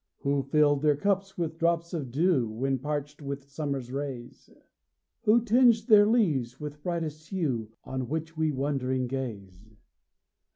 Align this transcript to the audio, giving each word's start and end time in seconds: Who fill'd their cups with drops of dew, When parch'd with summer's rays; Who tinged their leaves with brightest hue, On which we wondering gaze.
Who 0.21 0.41
fill'd 0.41 0.81
their 0.81 0.95
cups 0.95 1.37
with 1.37 1.59
drops 1.59 1.93
of 1.93 2.09
dew, 2.09 2.49
When 2.49 2.79
parch'd 2.79 3.21
with 3.21 3.47
summer's 3.51 3.91
rays; 3.91 4.49
Who 5.25 5.45
tinged 5.45 5.87
their 5.89 6.07
leaves 6.07 6.59
with 6.59 6.81
brightest 6.81 7.29
hue, 7.29 7.69
On 7.83 8.09
which 8.09 8.35
we 8.35 8.51
wondering 8.51 9.05
gaze. 9.05 9.77